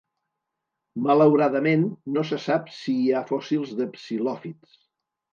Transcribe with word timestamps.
Malauradament, 1.07 1.83
no 2.15 2.23
se 2.29 2.39
sap 2.45 2.71
si 2.77 2.95
hi 3.01 3.11
ha 3.11 3.21
fòssils 3.33 3.75
de 3.83 3.87
psilòfits. 3.99 4.73